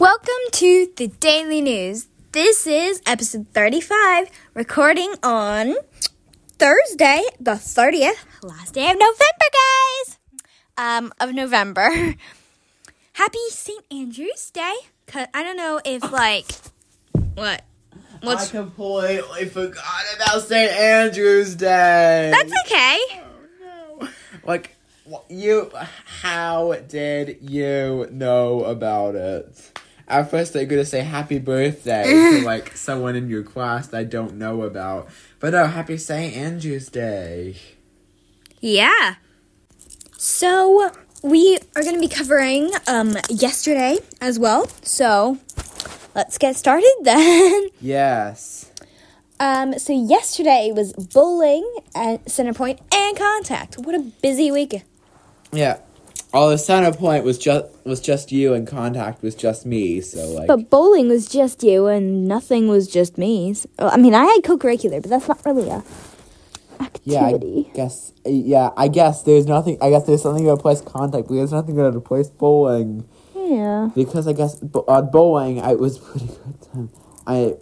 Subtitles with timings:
[0.00, 2.08] Welcome to the Daily News.
[2.32, 5.74] This is episode 35, recording on
[6.58, 10.18] Thursday, the 30th, last day of November, guys.
[10.78, 11.90] Um, of November.
[13.12, 13.84] Happy St.
[13.90, 14.72] Andrew's Day.
[15.06, 16.46] 'Cause I don't know if, like,
[17.34, 17.62] what?
[18.26, 19.84] I completely forgot
[20.16, 20.72] about St.
[20.72, 22.32] Andrew's Day.
[22.32, 22.98] That's okay.
[23.12, 24.08] Oh, no.
[24.44, 24.76] Like,
[25.28, 25.70] you,
[26.22, 29.76] how did you know about it?
[30.10, 32.04] At first, they're gonna say happy birthday
[32.40, 35.08] to like someone in your class that I don't know about.
[35.38, 36.36] But no, happy St.
[36.36, 37.56] Andrew's Day.
[38.60, 39.14] Yeah.
[40.18, 40.90] So
[41.22, 44.68] we are going to be covering um yesterday as well.
[44.82, 45.38] So
[46.14, 47.68] let's get started then.
[47.80, 48.70] Yes.
[49.38, 53.78] Um so yesterday was bowling at center and contact.
[53.78, 54.82] What a busy week.
[55.52, 55.78] Yeah.
[56.32, 60.00] All the center point was just was just you, and contact was just me.
[60.00, 63.54] So like, But bowling was just you and nothing was just me.
[63.54, 65.82] So, I mean, I had co-curricular, but that's not really a
[66.80, 67.66] activity.
[67.66, 68.12] Yeah, I guess.
[68.24, 69.78] Yeah, I guess there's nothing.
[69.80, 73.08] I guess there's something to replace contact, but there's nothing to replace bowling.
[73.34, 73.90] Yeah.
[73.94, 76.28] Because I guess on bowling, I was pretty
[76.72, 76.88] good.
[77.26, 77.54] I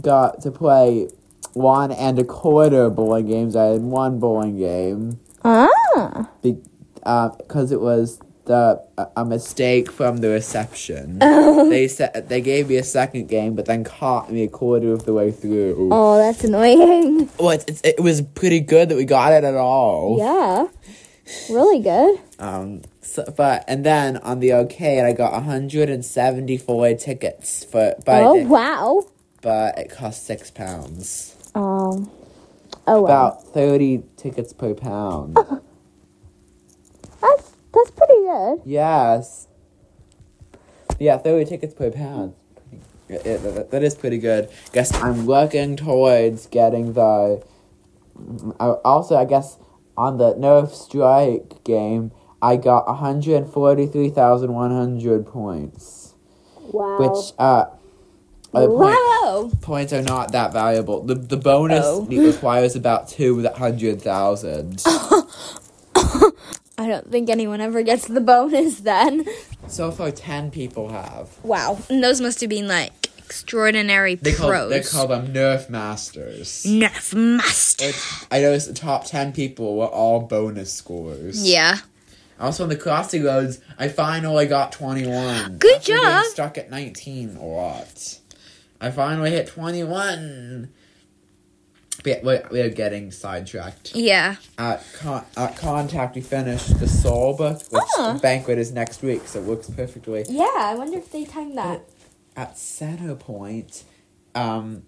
[0.00, 1.08] got to play
[1.54, 3.56] one and a quarter bowling games.
[3.56, 6.28] I had one bowling game Ah.
[7.04, 11.18] Because it was the a, a mistake from the reception.
[11.70, 15.04] they said they gave me a second game, but then caught me a quarter of
[15.04, 15.88] the way through.
[15.92, 17.30] Oh, that's annoying.
[17.38, 20.18] Well, it's, it's, it was pretty good that we got it at all.
[20.18, 20.66] Yeah.
[21.50, 22.20] Really good.
[22.38, 28.36] Um, so, but and then on the arcade, I got 174 tickets for, but oh,
[28.36, 29.04] it, wow.
[29.42, 31.36] but it cost six pounds.
[31.54, 32.10] Um.
[32.86, 33.04] Oh, wow.
[33.04, 35.38] About 30 tickets per pound.
[38.24, 38.70] That's that's good.
[38.70, 39.48] yes.
[41.00, 42.34] Yeah, 30 tickets per pound.
[43.08, 44.48] It- it- that- is pretty good.
[44.72, 47.42] Guess I'm working towards getting the.
[48.60, 49.56] I, also, I guess
[49.96, 56.14] on the Nerf Strike game, I got 143,100 points.
[56.72, 56.98] Wow.
[56.98, 57.64] Which, uh.
[58.54, 59.50] other point- wow.
[59.60, 61.02] points are not that valuable.
[61.02, 62.02] The the bonus Oh.
[62.06, 64.82] requires about two hundred thousand.
[66.84, 69.24] I don't think anyone ever gets the bonus then.
[69.68, 71.42] So far, 10 people have.
[71.42, 71.78] Wow.
[71.88, 74.70] And those must have been like extraordinary they call, pros.
[74.70, 76.64] They call them Nerf Masters.
[76.66, 77.92] Nerf Master.
[78.30, 81.42] I noticed the top 10 people were all bonus scores.
[81.48, 81.78] Yeah.
[82.38, 85.56] Also, in the crossing roads, I finally got 21.
[85.58, 86.22] Good After job.
[86.22, 88.18] Being stuck at 19 a lot.
[88.80, 90.68] I finally hit 21
[92.04, 93.94] we, we are getting sidetracked.
[93.94, 94.36] Yeah.
[94.58, 98.14] At, con- at Contact, we finished the Soul book, which oh.
[98.14, 100.24] the banquet is next week, so it works perfectly.
[100.28, 101.82] Yeah, I wonder if they timed that.
[102.36, 103.84] At Centerpoint,
[104.34, 104.82] um,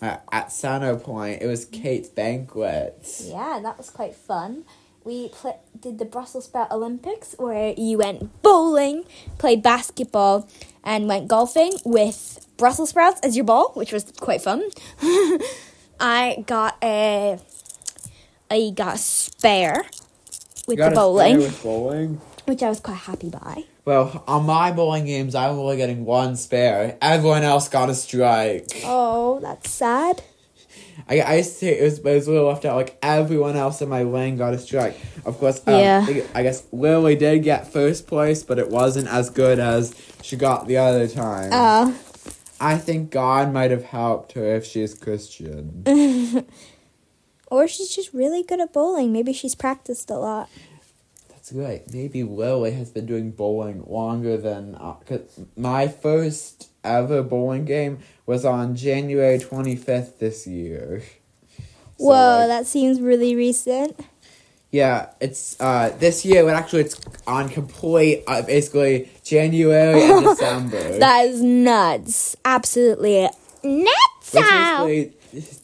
[0.00, 1.82] at, at Centerpoint, it was mm-hmm.
[1.82, 3.06] Kate's banquet.
[3.22, 4.64] Yeah, that was quite fun.
[5.04, 9.04] We pl- did the Brussels Sprout Olympics, where you went bowling,
[9.38, 10.48] played basketball,
[10.82, 14.68] and went golfing with Brussels sprouts as your ball, which was quite fun.
[16.00, 17.38] I got a,
[18.50, 19.84] I got a spare
[20.68, 22.20] with Got the a bowling, spare with bowling.
[22.44, 23.64] which I was quite happy by.
[23.84, 26.98] Well, on my bowling games, I'm only getting one spare.
[27.00, 28.82] Everyone else got a strike.
[28.84, 30.22] Oh, that's sad.
[31.08, 32.74] I, I used to say it was, it was a little left out.
[32.74, 34.98] Like everyone else in my lane got a strike.
[35.24, 36.04] Of course, um, Yeah.
[36.08, 40.36] I, I guess Lily did get first place, but it wasn't as good as she
[40.36, 41.50] got the other time.
[41.52, 41.96] Oh,
[42.60, 45.84] I think God might have helped her if she's Christian.
[47.48, 49.12] or she's just really good at bowling.
[49.12, 50.48] Maybe she's practiced a lot.
[51.28, 51.82] That's right.
[51.92, 54.74] Maybe Lily has been doing bowling longer than.
[54.74, 61.02] Uh, cause my first ever bowling game was on January 25th this year.
[61.98, 63.98] So, Whoa, like, that seems really recent.
[64.70, 70.98] Yeah, it's uh this year, but actually it's on complete uh, basically January and December.
[70.98, 72.36] That is nuts.
[72.44, 73.28] Absolutely
[73.62, 74.32] nuts.
[74.32, 75.12] which basically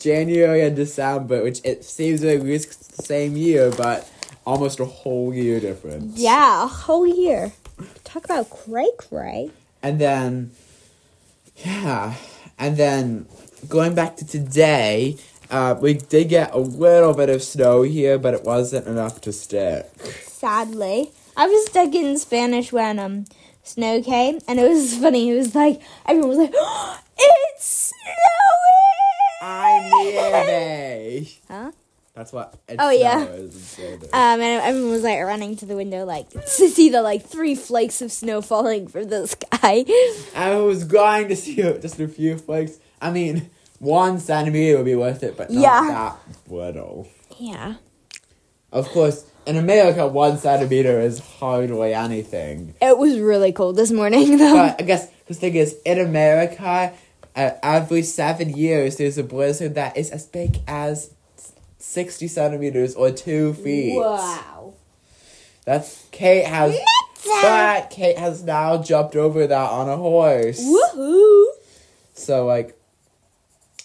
[0.00, 4.08] January and December, which it seems like it's the same year, but
[4.44, 6.18] almost a whole year difference.
[6.18, 7.52] Yeah, a whole year.
[8.04, 9.50] Talk about cray cray.
[9.82, 10.50] And then
[11.56, 12.14] yeah.
[12.58, 13.26] And then
[13.68, 15.16] going back to today,
[15.50, 19.32] uh, we did get a little bit of snow here, but it wasn't enough to
[19.32, 19.86] stick.
[20.24, 23.24] Sadly, I was stuck in Spanish when um
[23.62, 25.30] snow came, and it was funny.
[25.30, 26.54] It was like everyone was like,
[27.18, 31.28] "It's snowing!" I'm nearby.
[31.48, 31.70] Huh?
[32.14, 32.54] That's what.
[32.68, 33.24] It Oh, yeah.
[33.26, 36.88] shows instead of- Um, and everyone was like running to the window, like to see
[36.90, 39.84] the like three flakes of snow falling from the sky.
[40.34, 42.78] I was going to see just a few flakes.
[43.00, 46.14] I mean, one centimeter would be worth it, but not Yeah.
[46.26, 47.08] that little.
[47.38, 47.74] Yeah.
[48.72, 52.74] Of course, in America, one centimeter is hardly anything.
[52.82, 54.54] It was really cold this morning, though.
[54.54, 56.92] But I guess the thing is, in America,
[57.36, 61.10] uh, every seven years, there's a blizzard that is as big as
[61.78, 63.96] 60 centimeters or two feet.
[63.96, 64.74] Wow.
[65.64, 66.76] That's Kate has.
[67.42, 70.60] But Kate has now jumped over that on a horse.
[70.60, 71.44] Woohoo!
[72.14, 72.77] So like,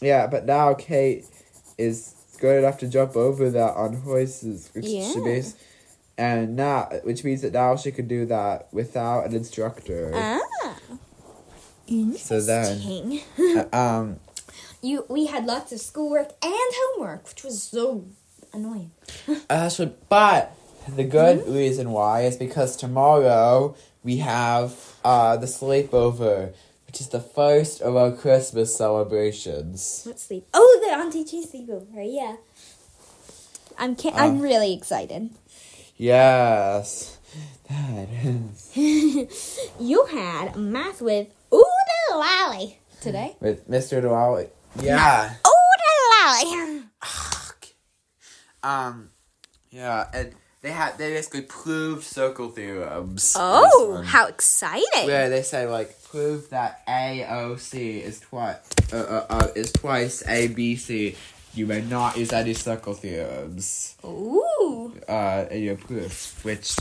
[0.04, 1.26] yeah, but now Kate
[1.78, 5.16] is good enough to jump over that on horses, which she Yeah.
[5.18, 5.56] means,
[6.18, 10.12] and now, which means that now she can do that without an instructor.
[10.14, 10.40] Ah.
[12.18, 14.20] So then- Uh, um,
[14.82, 18.06] You, we had lots of schoolwork and homework, which was so
[18.54, 18.92] annoying.
[19.50, 20.54] actually, but
[20.88, 21.54] the good Mm-hmm.
[21.54, 24.74] reason why is because tomorrow we have
[25.06, 26.54] uh the sleepover,
[26.94, 30.04] which is the first of our Christmas celebrations.
[30.06, 30.46] Let's sleep.
[30.54, 31.88] Oh, the Auntie Cheese sleepover.
[32.06, 32.36] Yeah.
[33.80, 34.42] I'm ca- I'm Uh.
[34.44, 35.32] really excited.
[35.98, 37.18] Yes,
[37.68, 39.66] that is.
[39.80, 43.38] you had math with Ooda Lally today.
[43.40, 44.00] With Mr.
[44.00, 44.50] Dwally.
[44.80, 45.34] Yeah.
[45.44, 46.84] Ooda Lally.
[48.62, 49.10] Um,
[49.72, 53.36] yeah, and they had they basically proved circle theorems.
[53.38, 55.06] Oh, how exciting!
[55.06, 58.58] Where they say like prove that AOC is twice
[58.92, 61.16] uh, uh, uh, is twice ABC.
[61.54, 66.44] You may not use any circle theorems Ooh, uh, in your proof.
[66.44, 66.76] Which,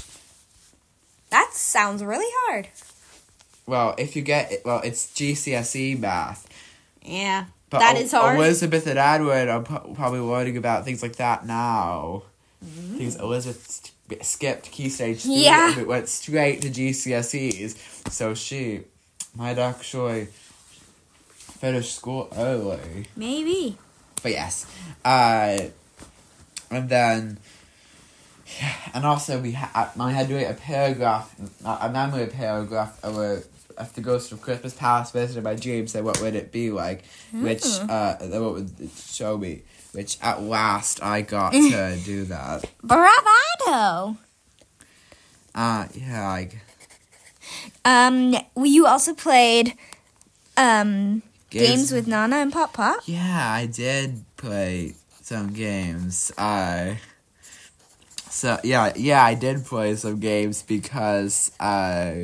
[1.28, 2.68] that sounds really hard.
[3.66, 6.48] well, if you get well, it's GCSE math.
[7.04, 8.36] Yeah, But that El- is hard.
[8.36, 12.22] Elizabeth and Edward are pro- probably learning about things like that now.
[12.96, 13.90] Things Elizabeth
[14.22, 15.78] skipped key stage three Yeah.
[15.78, 17.76] it went straight to GCSEs,
[18.12, 18.82] so she
[19.34, 20.28] might actually
[21.60, 23.06] finish school early.
[23.16, 23.76] Maybe.
[24.22, 24.66] But yes,
[25.04, 25.58] uh,
[26.70, 27.38] and then.
[28.60, 31.34] Yeah, and also we ha- I had to write a paragraph,
[31.64, 33.42] a memory paragraph of a,
[33.80, 35.92] if the Ghost of Christmas Past visited by James.
[35.92, 39.62] said what would it be like, which uh, what would it show me,
[39.92, 42.64] which at last I got to do that.
[42.82, 44.16] Bravado!
[45.54, 46.58] Uh, yeah, like
[47.84, 49.74] Um, you also played
[50.56, 53.00] um Games- games, with Nana and Pop Pop.
[53.06, 56.32] yeah, I did play some games.
[56.38, 56.94] Uh,
[58.30, 62.14] so yeah, yeah, I did play some games because uh,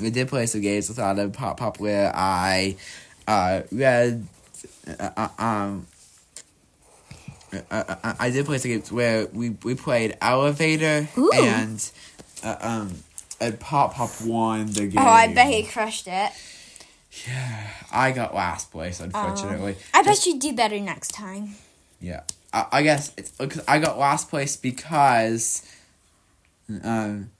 [0.00, 2.76] we did play some games with Nana and Pop Pop where I
[3.26, 4.26] uh read
[4.88, 5.86] uh, uh, um.
[7.50, 11.30] Uh, uh, I did play some games where we, we played Elevator Ooh.
[11.32, 11.90] and
[12.44, 12.94] uh, um
[13.40, 14.98] and Pop Pop won the game.
[14.98, 16.32] Oh, I bet he crushed it.
[17.26, 19.76] Yeah, I got last place, unfortunately.
[19.94, 21.54] I bet you do better next time.
[22.00, 25.66] Yeah, I, I guess it's because I got last place because,
[26.84, 27.30] um,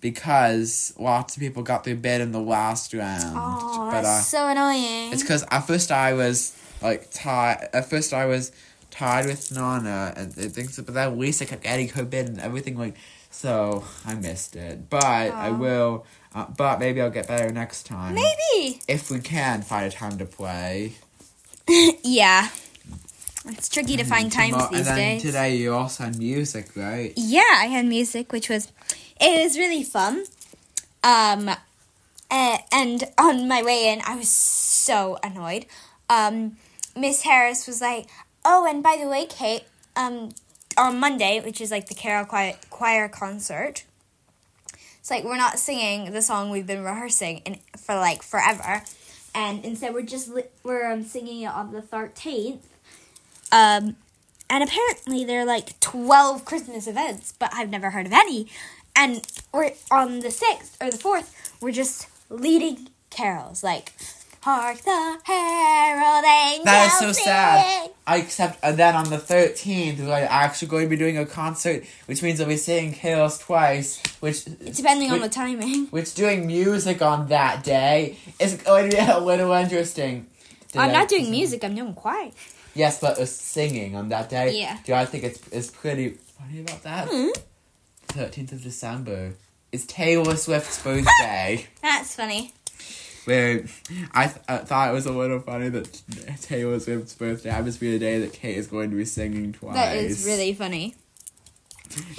[0.00, 3.36] because lots of people got their bid in the last round.
[3.36, 5.12] Oh, but that's uh, so annoying.
[5.12, 7.68] it's because at first I was like tied.
[7.72, 8.52] At first I was
[8.90, 12.78] tied with Nana and and things, but then Lisa kept getting her bid and everything
[12.78, 12.94] like.
[13.30, 16.06] So I missed it, but I will.
[16.34, 18.14] Uh, but maybe I'll get better next time.
[18.14, 18.80] Maybe.
[18.86, 20.92] if we can find a time to play.
[22.04, 22.48] yeah.
[23.46, 25.22] It's tricky to find times Tomo- these and then days.
[25.22, 27.12] today you also had music, right?
[27.16, 28.72] Yeah, I had music, which was
[29.20, 30.24] it was really fun.
[31.02, 31.50] Um,
[32.30, 35.66] uh, and on my way in, I was so annoyed.
[36.08, 36.56] Um,
[36.96, 38.06] Miss Harris was like,
[38.44, 39.64] "Oh, and by the way, Kate,
[39.96, 40.30] um,
[40.76, 43.84] on Monday, which is like the Carol Choir, concert."
[45.00, 48.82] It's like we're not singing the song we've been rehearsing in, for like forever,
[49.34, 52.66] and instead we're just li- we're um, singing it on the thirteenth.
[53.52, 53.96] Um,
[54.50, 58.48] and apparently there are like 12 Christmas events, but I've never heard of any.
[58.96, 63.92] And we're on the 6th or the 4th, we're just leading carols like
[64.44, 67.90] Hark the heralding That is so bells sad.
[68.06, 68.58] I accept.
[68.62, 72.42] And then on the thirteenth, we're actually going to be doing a concert, which means
[72.42, 74.02] I'll be singing carols twice.
[74.20, 75.86] Which Depending on the timing.
[75.86, 80.26] which doing music on that day is going to be a little interesting.
[80.72, 82.30] Did I'm I- not doing music, I'm doing choir.
[82.74, 84.58] Yes, but uh, singing on that day.
[84.60, 84.76] Yeah.
[84.84, 87.08] Do I think it's it's pretty funny about that?
[87.10, 87.28] Hmm?
[88.08, 89.32] Thirteenth of December
[89.72, 91.66] is Taylor Swift's birthday.
[91.82, 92.52] That's funny.
[94.12, 96.02] I, th- I thought it was a little funny that
[96.42, 99.52] Taylor Swift's birthday happens to be the day that Kate is going to be singing
[99.52, 99.74] twice.
[99.74, 100.94] That is really funny.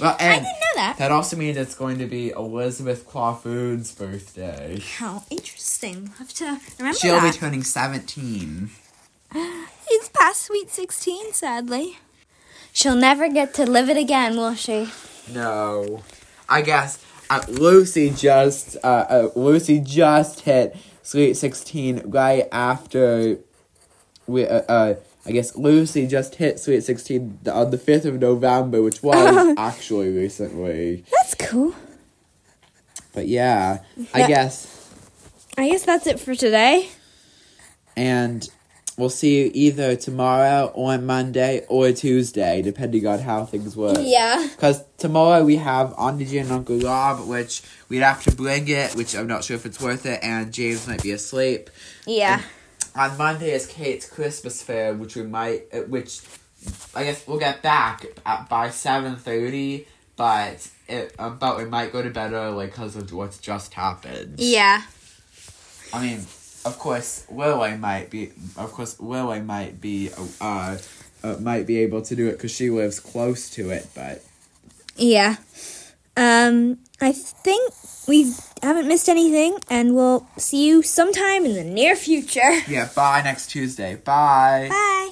[0.00, 0.96] Well, I didn't know that.
[0.98, 4.80] that also means it's going to be Elizabeth Clawfood's birthday.
[4.96, 6.10] How interesting.
[6.12, 8.70] I'll have to remember She'll be turning 17.
[9.88, 11.98] It's past sweet 16, sadly.
[12.72, 14.88] She'll never get to live it again, will she?
[15.32, 16.02] No.
[16.48, 23.38] I guess uh, Lucy just uh, uh, Lucy just hit Sweet 16 right after
[24.26, 28.20] we uh, uh I guess Lucy just hit Sweet 16 th- on the 5th of
[28.20, 31.04] November, which was actually recently.
[31.10, 31.74] That's cool.
[33.12, 33.80] But yeah,
[34.14, 34.88] I guess
[35.58, 36.88] I guess that's it for today.
[37.96, 38.48] and
[38.96, 43.98] we'll see you either tomorrow or Monday or Tuesday, depending on how things work.
[44.00, 44.48] Yeah.
[44.50, 49.14] Because tomorrow we have Auntie and Uncle Rob, which we'd have to bring it, which
[49.14, 51.70] I'm not sure if it's worth it, and James might be asleep.
[52.06, 52.42] Yeah.
[52.94, 56.20] On Monday is Kate's Christmas fair, which we might, uh, which
[56.94, 59.86] I guess we'll get back at, by seven thirty,
[60.16, 64.36] but it, uh, but we might go to bed early because of what's just happened.
[64.38, 64.82] Yeah.
[65.92, 66.26] I mean,
[66.66, 70.78] of course, Lily might be, of course, Lily might be, uh,
[71.22, 74.22] uh might be able to do it because she lives close to it, but.
[74.96, 75.36] Yeah.
[76.16, 77.74] Um, I think
[78.08, 78.32] we
[78.62, 82.60] haven't missed anything, and we'll see you sometime in the near future.
[82.68, 83.96] Yeah, bye next Tuesday.
[83.96, 84.68] Bye.
[84.70, 85.10] Bye.